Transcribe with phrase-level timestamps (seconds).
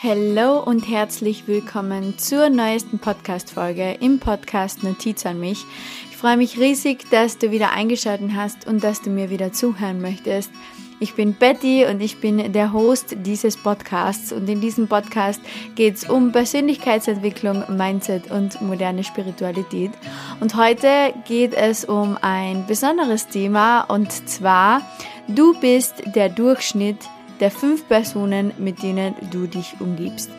[0.00, 5.64] Hallo und herzlich willkommen zur neuesten Podcast-Folge im Podcast Notiz an mich.
[6.08, 10.00] Ich freue mich riesig, dass du wieder eingeschaltet hast und dass du mir wieder zuhören
[10.00, 10.52] möchtest.
[11.00, 15.40] Ich bin Betty und ich bin der Host dieses Podcasts und in diesem Podcast
[15.74, 19.90] geht es um Persönlichkeitsentwicklung, Mindset und moderne Spiritualität.
[20.38, 24.80] Und heute geht es um ein besonderes Thema und zwar,
[25.26, 26.98] du bist der Durchschnitt
[27.40, 30.30] der fünf Personen, mit denen du dich umgibst.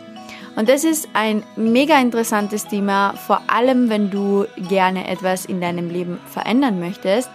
[0.55, 5.89] Und das ist ein mega interessantes Thema, vor allem wenn du gerne etwas in deinem
[5.89, 7.29] Leben verändern möchtest.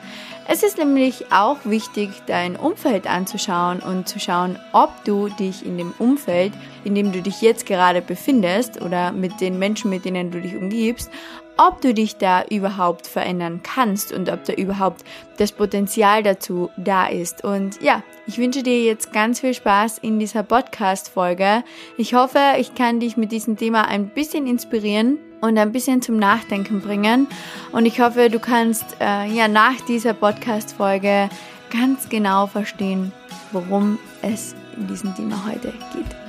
[0.46, 5.78] Es ist nämlich auch wichtig, dein Umfeld anzuschauen und zu schauen, ob du dich in
[5.78, 6.52] dem Umfeld,
[6.84, 10.54] in dem du dich jetzt gerade befindest oder mit den Menschen, mit denen du dich
[10.54, 11.10] umgibst,
[11.56, 15.02] ob du dich da überhaupt verändern kannst und ob da überhaupt
[15.38, 17.42] das Potenzial dazu da ist.
[17.42, 21.64] Und ja, ich wünsche dir jetzt ganz viel Spaß in dieser Podcast-Folge.
[21.96, 26.16] Ich hoffe, ich kann dich mit diesem Thema ein bisschen inspirieren und ein bisschen zum
[26.16, 27.26] Nachdenken bringen.
[27.72, 31.28] Und ich hoffe, du kannst äh, ja nach dieser Podcast-Folge
[31.70, 33.12] ganz genau verstehen,
[33.52, 36.23] worum es in diesem Thema heute geht.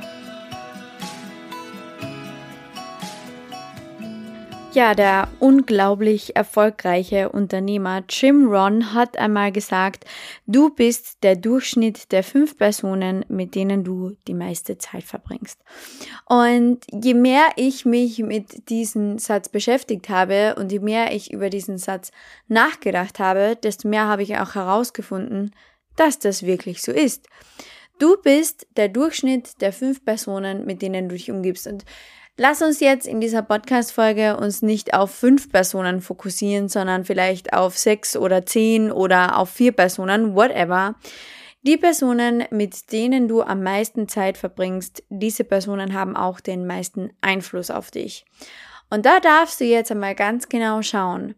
[4.75, 10.03] Ja, der unglaublich erfolgreiche Unternehmer Jim Ron hat einmal gesagt,
[10.47, 15.61] du bist der Durchschnitt der fünf Personen, mit denen du die meiste Zeit verbringst.
[16.25, 21.49] Und je mehr ich mich mit diesem Satz beschäftigt habe und je mehr ich über
[21.49, 22.11] diesen Satz
[22.49, 25.55] nachgedacht habe, desto mehr habe ich auch herausgefunden,
[25.95, 27.29] dass das wirklich so ist.
[27.97, 31.65] Du bist der Durchschnitt der fünf Personen, mit denen du dich umgibst.
[31.65, 31.85] Und
[32.37, 37.77] Lass uns jetzt in dieser Podcast-Folge uns nicht auf fünf Personen fokussieren, sondern vielleicht auf
[37.77, 40.95] sechs oder zehn oder auf vier Personen, whatever.
[41.61, 47.13] Die Personen, mit denen du am meisten Zeit verbringst, diese Personen haben auch den meisten
[47.21, 48.25] Einfluss auf dich.
[48.89, 51.35] Und da darfst du jetzt einmal ganz genau schauen,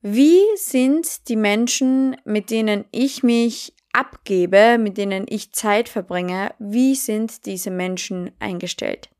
[0.00, 6.94] wie sind die Menschen, mit denen ich mich abgebe, mit denen ich Zeit verbringe, wie
[6.94, 9.11] sind diese Menschen eingestellt?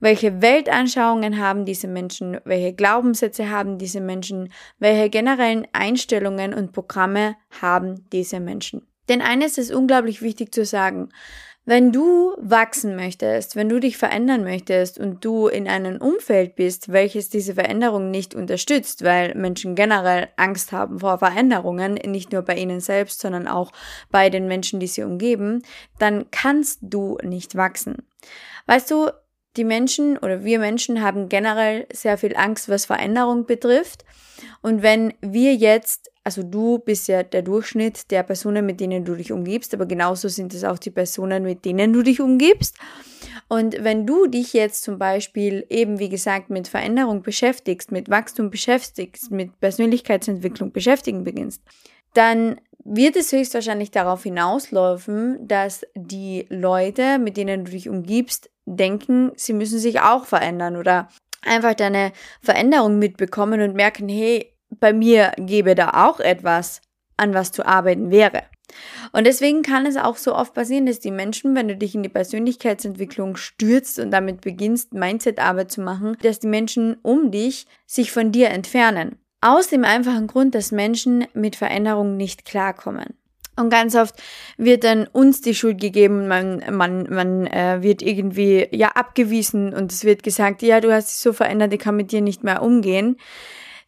[0.00, 7.36] Welche Weltanschauungen haben diese Menschen, welche Glaubenssätze haben diese Menschen, welche generellen Einstellungen und Programme
[7.60, 8.86] haben diese Menschen.
[9.08, 11.10] Denn eines ist unglaublich wichtig zu sagen.
[11.66, 16.90] Wenn du wachsen möchtest, wenn du dich verändern möchtest und du in einem Umfeld bist,
[16.90, 22.56] welches diese Veränderung nicht unterstützt, weil Menschen generell Angst haben vor Veränderungen, nicht nur bei
[22.56, 23.72] ihnen selbst, sondern auch
[24.10, 25.62] bei den Menschen, die sie umgeben,
[25.98, 28.08] dann kannst du nicht wachsen.
[28.66, 29.10] Weißt du,
[29.56, 34.04] die Menschen oder wir Menschen haben generell sehr viel Angst, was Veränderung betrifft.
[34.62, 39.14] Und wenn wir jetzt, also du bist ja der Durchschnitt der Personen, mit denen du
[39.14, 42.76] dich umgibst, aber genauso sind es auch die Personen, mit denen du dich umgibst.
[43.48, 48.50] Und wenn du dich jetzt zum Beispiel eben, wie gesagt, mit Veränderung beschäftigst, mit Wachstum
[48.50, 51.62] beschäftigst, mit Persönlichkeitsentwicklung beschäftigen beginnst,
[52.14, 59.32] dann wird es höchstwahrscheinlich darauf hinauslaufen, dass die Leute, mit denen du dich umgibst, denken,
[59.36, 61.08] sie müssen sich auch verändern oder
[61.42, 66.80] einfach deine Veränderung mitbekommen und merken, hey, bei mir gäbe da auch etwas,
[67.16, 68.42] an was zu arbeiten wäre.
[69.12, 72.02] Und deswegen kann es auch so oft passieren, dass die Menschen, wenn du dich in
[72.02, 78.12] die Persönlichkeitsentwicklung stürzt und damit beginnst, Mindset-Arbeit zu machen, dass die Menschen um dich sich
[78.12, 79.19] von dir entfernen.
[79.40, 83.14] Aus dem einfachen Grund, dass Menschen mit Veränderungen nicht klarkommen.
[83.56, 84.14] Und ganz oft
[84.56, 89.92] wird dann uns die Schuld gegeben, man, man, man äh, wird irgendwie ja abgewiesen und
[89.92, 92.62] es wird gesagt, ja, du hast dich so verändert, ich kann mit dir nicht mehr
[92.62, 93.16] umgehen.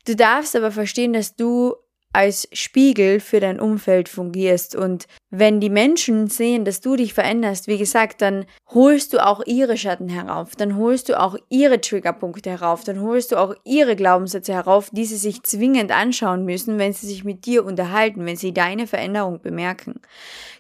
[0.07, 1.75] Du darfst aber verstehen, dass du
[2.13, 4.77] als Spiegel für dein Umfeld fungierst.
[4.77, 9.43] Und wenn die Menschen sehen, dass du dich veränderst, wie gesagt, dann holst du auch
[9.47, 13.97] ihre Schatten herauf, dann holst du auch ihre Triggerpunkte herauf, dann holst du auch ihre
[13.97, 18.37] Glaubenssätze herauf, die sie sich zwingend anschauen müssen, wenn sie sich mit dir unterhalten, wenn
[18.37, 20.01] sie deine Veränderung bemerken.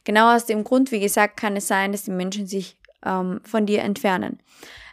[0.04, 3.66] Genau aus dem Grund, wie gesagt, kann es sein, dass die Menschen sich ähm, von
[3.66, 4.38] dir entfernen.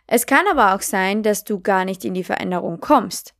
[0.07, 3.35] Es kann aber auch sein, dass du gar nicht in die Veränderung kommst.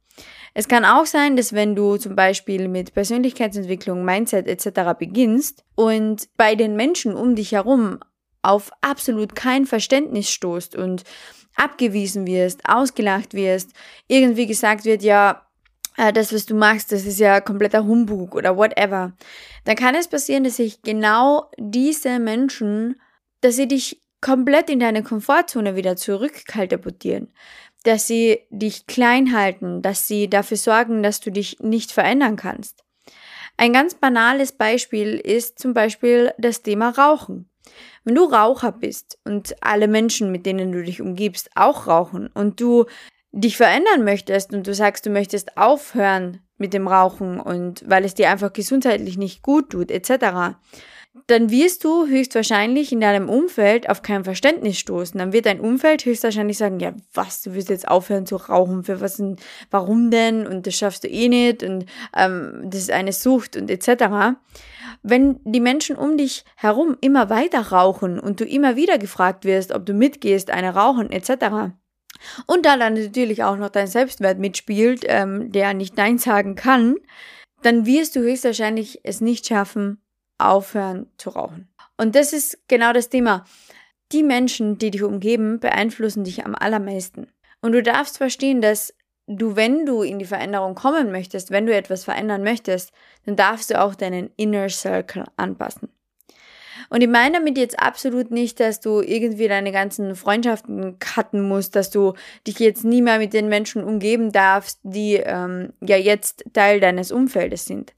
[0.53, 4.97] Es kann auch sein, dass wenn du zum Beispiel mit Persönlichkeitsentwicklung, Mindset etc.
[4.97, 7.99] beginnst und bei den Menschen um dich herum
[8.41, 11.03] auf absolut kein Verständnis stoßt und
[11.55, 13.71] abgewiesen wirst, ausgelacht wirst,
[14.07, 15.45] irgendwie gesagt wird, ja,
[15.97, 19.13] äh, das, was du machst, das ist ja kompletter Humbug oder whatever,
[19.65, 22.99] dann kann es passieren, dass sich genau diese Menschen,
[23.41, 27.29] dass sie dich komplett in deine Komfortzone wieder zurückkaltaputieren
[27.83, 32.83] dass sie dich klein halten, dass sie dafür sorgen, dass du dich nicht verändern kannst.
[33.57, 37.49] Ein ganz banales Beispiel ist zum Beispiel das Thema Rauchen.
[38.03, 42.59] Wenn du Raucher bist und alle Menschen, mit denen du dich umgibst, auch rauchen und
[42.61, 42.85] du
[43.31, 48.15] dich verändern möchtest und du sagst, du möchtest aufhören mit dem Rauchen und weil es
[48.15, 50.55] dir einfach gesundheitlich nicht gut tut, etc.,
[51.27, 55.17] dann wirst du höchstwahrscheinlich in deinem Umfeld auf kein Verständnis stoßen.
[55.17, 59.01] Dann wird dein Umfeld höchstwahrscheinlich sagen, ja, was, du willst jetzt aufhören zu rauchen, für
[59.01, 59.37] was denn,
[59.71, 60.45] warum denn?
[60.45, 61.85] Und das schaffst du eh nicht und
[62.15, 64.37] ähm, das ist eine Sucht und etc.
[65.01, 69.71] Wenn die Menschen um dich herum immer weiter rauchen und du immer wieder gefragt wirst,
[69.71, 71.73] ob du mitgehst, eine rauchen etc.,
[72.47, 76.95] und da dann natürlich auch noch dein Selbstwert mitspielt, ähm, der nicht Nein sagen kann,
[77.61, 80.01] dann wirst du höchstwahrscheinlich es nicht schaffen,
[80.39, 81.67] aufhören zu rauchen.
[81.97, 83.45] Und das ist genau das Thema.
[84.11, 87.27] Die Menschen, die dich umgeben, beeinflussen dich am allermeisten.
[87.61, 88.93] Und du darfst verstehen, dass
[89.27, 92.91] du, wenn du in die Veränderung kommen möchtest, wenn du etwas verändern möchtest,
[93.25, 95.89] dann darfst du auch deinen Inner Circle anpassen.
[96.89, 101.75] Und ich meine damit jetzt absolut nicht, dass du irgendwie deine ganzen Freundschaften cutten musst,
[101.75, 102.13] dass du
[102.47, 107.11] dich jetzt nie mehr mit den Menschen umgeben darfst, die ähm, ja jetzt Teil deines
[107.11, 107.93] Umfeldes sind.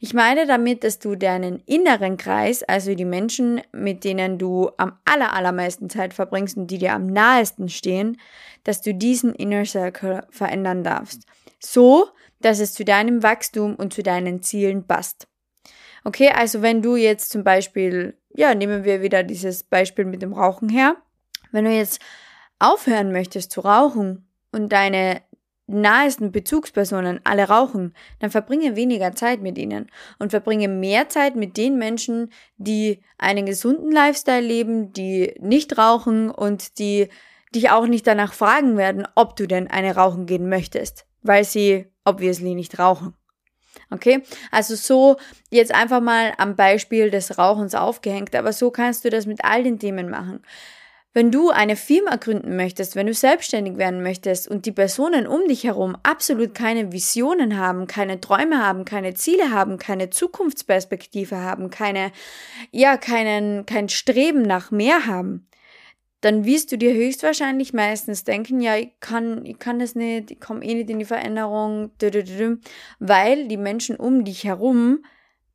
[0.00, 4.98] Ich meine damit, dass du deinen inneren Kreis, also die Menschen, mit denen du am
[5.04, 8.18] aller, allermeisten Zeit verbringst und die dir am nahesten stehen,
[8.64, 11.22] dass du diesen Inner Circle verändern darfst.
[11.60, 12.08] So,
[12.40, 15.28] dass es zu deinem Wachstum und zu deinen Zielen passt.
[16.04, 20.32] Okay, also wenn du jetzt zum Beispiel, ja, nehmen wir wieder dieses Beispiel mit dem
[20.32, 20.96] Rauchen her.
[21.52, 22.00] Wenn du jetzt
[22.58, 25.22] aufhören möchtest zu rauchen und deine
[25.66, 31.56] nahesten Bezugspersonen alle rauchen, dann verbringe weniger Zeit mit ihnen und verbringe mehr Zeit mit
[31.56, 37.08] den Menschen, die einen gesunden Lifestyle leben, die nicht rauchen und die
[37.54, 41.86] dich auch nicht danach fragen werden, ob du denn eine rauchen gehen möchtest, weil sie
[42.04, 43.14] obviously nicht rauchen.
[43.90, 44.22] Okay?
[44.50, 45.16] Also so
[45.50, 49.62] jetzt einfach mal am Beispiel des Rauchens aufgehängt, aber so kannst du das mit all
[49.62, 50.42] den Themen machen.
[51.16, 55.46] Wenn du eine Firma gründen möchtest, wenn du selbstständig werden möchtest und die Personen um
[55.46, 61.70] dich herum absolut keine Visionen haben, keine Träume haben, keine Ziele haben, keine Zukunftsperspektive haben,
[61.70, 62.10] keine,
[62.72, 65.46] ja, keinen, kein Streben nach mehr haben,
[66.24, 70.40] dann wirst du dir höchstwahrscheinlich meistens denken, ja, ich kann, ich kann das nicht, ich
[70.40, 71.90] komme eh nicht in die Veränderung,
[72.98, 75.04] weil die Menschen um dich herum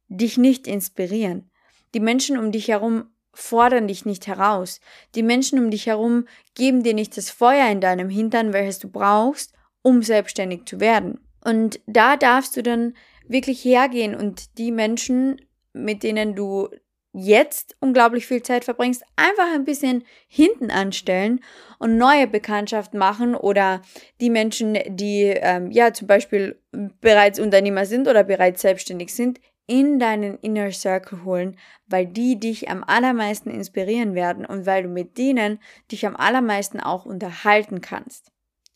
[0.09, 1.49] dich nicht inspirieren.
[1.95, 4.79] Die Menschen um dich herum fordern dich nicht heraus.
[5.15, 8.89] Die Menschen um dich herum geben dir nicht das Feuer in deinem Hintern, welches du
[8.89, 11.19] brauchst, um selbstständig zu werden.
[11.43, 12.93] Und da darfst du dann
[13.27, 15.41] wirklich hergehen und die Menschen,
[15.73, 16.69] mit denen du
[17.13, 21.41] jetzt unglaublich viel Zeit verbringst, einfach ein bisschen hinten anstellen
[21.79, 23.81] und neue Bekanntschaften machen oder
[24.21, 26.61] die Menschen, die ähm, ja zum Beispiel
[27.01, 32.69] bereits Unternehmer sind oder bereits selbstständig sind, in deinen Inner Circle holen, weil die dich
[32.69, 35.59] am allermeisten inspirieren werden und weil du mit denen
[35.91, 38.31] dich am allermeisten auch unterhalten kannst.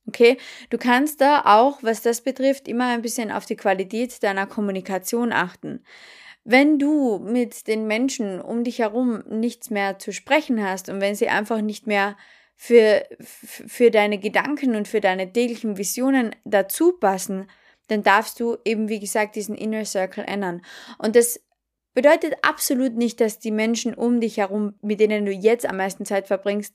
[0.08, 0.38] Okay,
[0.70, 5.32] du kannst da auch, was das betrifft, immer ein bisschen auf die Qualität deiner Kommunikation
[5.32, 5.84] achten.
[6.46, 11.16] Wenn du mit den Menschen um dich herum nichts mehr zu sprechen hast und wenn
[11.16, 12.18] sie einfach nicht mehr
[12.56, 17.50] für, für deine Gedanken und für deine täglichen Visionen dazu passen,
[17.88, 20.62] dann darfst du eben, wie gesagt, diesen Inner Circle ändern.
[20.98, 21.42] Und das
[21.94, 26.06] bedeutet absolut nicht, dass die Menschen um dich herum, mit denen du jetzt am meisten
[26.06, 26.74] Zeit verbringst,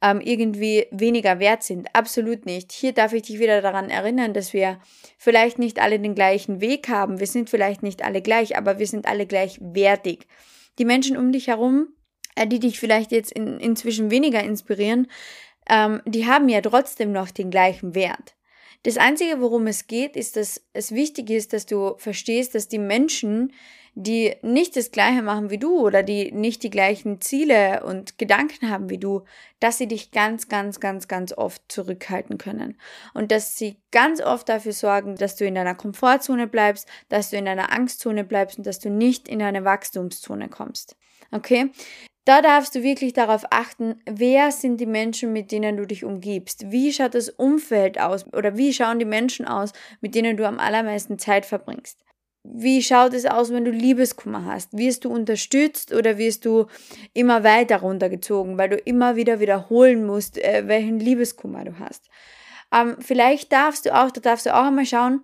[0.00, 1.88] ähm, irgendwie weniger wert sind.
[1.92, 2.72] Absolut nicht.
[2.72, 4.78] Hier darf ich dich wieder daran erinnern, dass wir
[5.18, 7.20] vielleicht nicht alle den gleichen Weg haben.
[7.20, 10.26] Wir sind vielleicht nicht alle gleich, aber wir sind alle gleichwertig.
[10.78, 11.88] Die Menschen um dich herum,
[12.36, 15.08] äh, die dich vielleicht jetzt in, inzwischen weniger inspirieren,
[15.68, 18.36] ähm, die haben ja trotzdem noch den gleichen Wert.
[18.84, 22.78] Das Einzige, worum es geht, ist, dass es wichtig ist, dass du verstehst, dass die
[22.78, 23.52] Menschen,
[24.00, 28.70] die nicht das Gleiche machen wie du oder die nicht die gleichen Ziele und Gedanken
[28.70, 29.24] haben wie du,
[29.58, 32.78] dass sie dich ganz, ganz, ganz, ganz oft zurückhalten können.
[33.12, 37.38] Und dass sie ganz oft dafür sorgen, dass du in deiner Komfortzone bleibst, dass du
[37.38, 40.96] in deiner Angstzone bleibst und dass du nicht in eine Wachstumszone kommst.
[41.32, 41.72] Okay?
[42.24, 46.70] Da darfst du wirklich darauf achten, wer sind die Menschen, mit denen du dich umgibst?
[46.70, 50.60] Wie schaut das Umfeld aus oder wie schauen die Menschen aus, mit denen du am
[50.60, 52.04] allermeisten Zeit verbringst?
[52.50, 54.76] Wie schaut es aus, wenn du Liebeskummer hast?
[54.76, 56.66] Wirst du unterstützt oder wirst du
[57.12, 62.08] immer weiter runtergezogen, weil du immer wieder wiederholen musst, äh, welchen Liebeskummer du hast?
[62.72, 65.22] Ähm, vielleicht darfst du auch, da darfst du auch einmal schauen,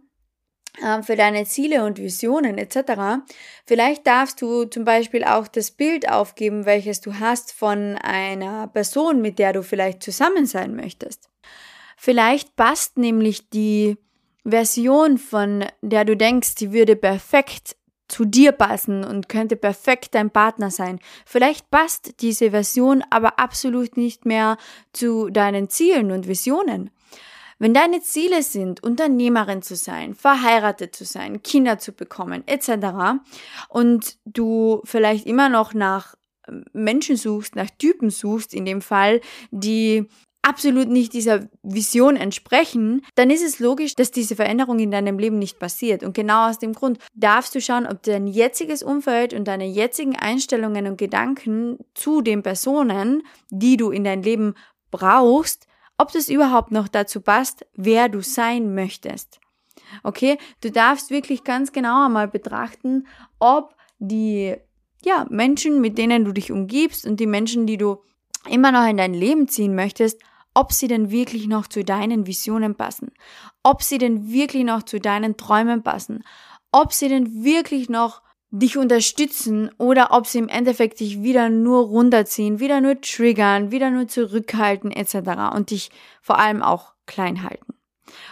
[0.82, 3.22] ähm, für deine Ziele und Visionen etc.
[3.64, 9.22] Vielleicht darfst du zum Beispiel auch das Bild aufgeben, welches du hast von einer Person,
[9.22, 11.30] mit der du vielleicht zusammen sein möchtest.
[11.96, 13.96] Vielleicht passt nämlich die
[14.44, 17.76] Version, von der du denkst, die würde perfekt
[18.08, 21.00] zu dir passen und könnte perfekt dein Partner sein.
[21.24, 24.58] Vielleicht passt diese Version aber absolut nicht mehr
[24.92, 26.90] zu deinen Zielen und Visionen.
[27.58, 33.22] Wenn deine Ziele sind, Unternehmerin zu sein, verheiratet zu sein, Kinder zu bekommen, etc.
[33.68, 36.14] und du vielleicht immer noch nach
[36.72, 39.20] Menschen suchst, nach Typen suchst, in dem Fall,
[39.50, 40.08] die
[40.44, 45.38] absolut nicht dieser Vision entsprechen, dann ist es logisch, dass diese Veränderung in deinem Leben
[45.38, 46.02] nicht passiert.
[46.02, 50.16] Und genau aus dem Grund darfst du schauen, ob dein jetziges Umfeld und deine jetzigen
[50.16, 54.54] Einstellungen und Gedanken zu den Personen, die du in dein Leben
[54.90, 59.40] brauchst, ob das überhaupt noch dazu passt, wer du sein möchtest.
[60.02, 63.06] Okay, du darfst wirklich ganz genau einmal betrachten,
[63.38, 64.56] ob die
[65.04, 68.02] ja, Menschen, mit denen du dich umgibst und die Menschen, die du
[68.50, 70.20] immer noch in dein Leben ziehen möchtest,
[70.54, 73.12] ob sie denn wirklich noch zu deinen Visionen passen,
[73.62, 76.24] ob sie denn wirklich noch zu deinen Träumen passen,
[76.72, 81.86] ob sie denn wirklich noch dich unterstützen oder ob sie im Endeffekt dich wieder nur
[81.86, 85.54] runterziehen, wieder nur triggern, wieder nur zurückhalten etc.
[85.54, 85.90] und dich
[86.22, 87.73] vor allem auch klein halten.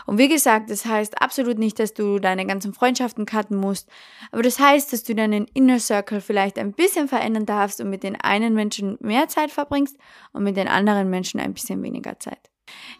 [0.07, 3.88] Und wie gesagt, das heißt absolut nicht, dass du deine ganzen Freundschaften cutten musst,
[4.31, 8.02] aber das heißt, dass du deinen Inner Circle vielleicht ein bisschen verändern darfst und mit
[8.02, 9.97] den einen Menschen mehr Zeit verbringst
[10.33, 12.50] und mit den anderen Menschen ein bisschen weniger Zeit.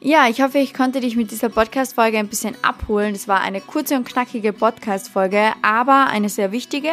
[0.01, 3.15] Ja, ich hoffe, ich konnte dich mit dieser Podcast-Folge ein bisschen abholen.
[3.15, 6.91] Es war eine kurze und knackige Podcast-Folge, aber eine sehr wichtige.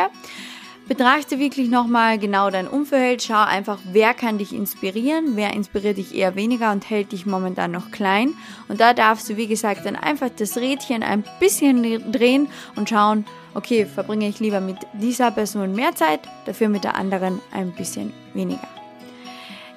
[0.89, 6.15] Betrachte wirklich nochmal genau dein Umfeld, schau einfach, wer kann dich inspirieren, wer inspiriert dich
[6.15, 8.34] eher weniger und hält dich momentan noch klein.
[8.69, 13.25] Und da darfst du, wie gesagt, dann einfach das Rädchen ein bisschen drehen und schauen,
[13.53, 18.12] okay, verbringe ich lieber mit dieser Person mehr Zeit, dafür mit der anderen ein bisschen
[18.34, 18.78] weniger.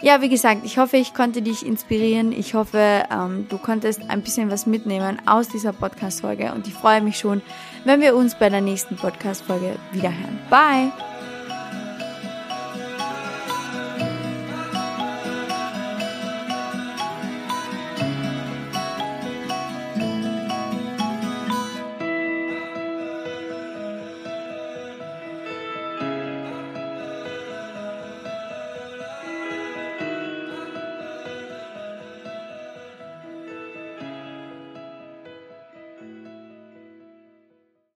[0.03, 2.33] Ja, wie gesagt, ich hoffe, ich konnte dich inspirieren.
[2.33, 7.01] Ich hoffe, ähm, du konntest ein bisschen was mitnehmen aus dieser Podcast-Folge und ich freue
[7.01, 7.41] mich schon,
[7.85, 10.41] wenn wir uns bei der nächsten Podcast-Folge wiederhören.
[10.51, 11.12] Bye!